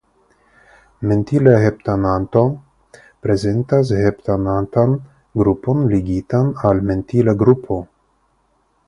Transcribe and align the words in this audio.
Mentila 1.09 1.51
heptanato 1.63 2.41
prezentas 3.25 3.91
heptanatan 3.99 4.95
grupon 5.43 5.85
ligitan 5.93 6.51
al 6.71 6.83
mentila 6.89 7.37
grupo. 7.43 7.79